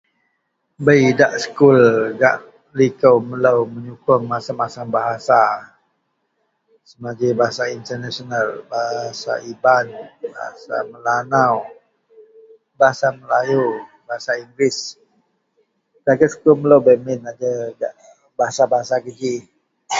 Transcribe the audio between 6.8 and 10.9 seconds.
samaji bahasa International, bahasa lban, bahasa